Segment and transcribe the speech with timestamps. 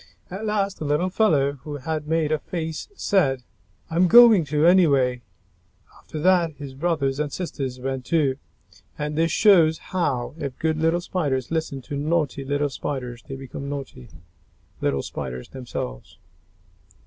[0.31, 3.43] At last the little fellow who had made a face said,
[3.87, 5.21] "I'm going to, anyway."
[5.99, 8.37] After that, his brothers and sisters went, too.
[8.97, 13.69] And this shows how, if good little Spiders listen to naughty little Spiders, they become
[13.69, 14.09] naughty
[14.81, 16.17] little Spiders themselves.